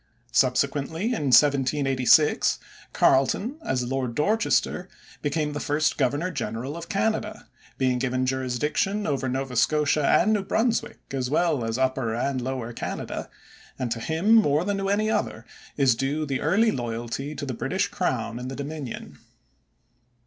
Subsequently, 0.31 1.03
in 1.13 1.29
1786, 1.29 2.57
Carleton, 2.91 3.59
as 3.63 3.83
Lord 3.83 4.15
Dorchester, 4.15 4.89
became 5.21 5.53
the 5.53 5.59
first 5.59 5.95
governor 5.95 6.31
general 6.31 6.75
of 6.75 6.89
Canada, 6.89 7.47
being 7.77 7.99
given 7.99 8.25
jurisdiction 8.25 9.05
over 9.05 9.29
Nova 9.29 9.55
Scotia 9.55 10.03
and 10.07 10.33
New 10.33 10.41
Brunswick 10.41 10.97
as 11.11 11.29
well 11.29 11.63
as 11.63 11.77
Upper 11.77 12.15
and 12.15 12.41
Lower 12.41 12.73
Canada, 12.73 13.29
and 13.77 13.91
to 13.91 13.99
him 13.99 14.33
more 14.33 14.65
than 14.65 14.79
to 14.79 14.89
any 14.89 15.07
other 15.11 15.45
is 15.77 15.93
due 15.93 16.25
the 16.25 16.41
early 16.41 16.71
loyalty 16.71 17.35
to 17.35 17.45
the 17.45 17.53
British 17.53 17.87
crown 17.89 18.39
in 18.39 18.47
the 18.47 18.55
Dominion. 18.55 19.19